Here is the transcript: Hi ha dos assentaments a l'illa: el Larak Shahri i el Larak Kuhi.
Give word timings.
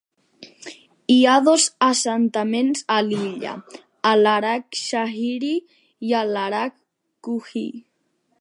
Hi 1.15 1.17
ha 1.25 1.35
dos 1.47 1.65
assentaments 1.87 2.81
a 2.95 2.97
l'illa: 3.11 3.53
el 4.13 4.27
Larak 4.29 4.83
Shahri 4.87 5.55
i 6.11 6.19
el 6.25 6.37
Larak 6.39 6.79
Kuhi. 7.29 7.67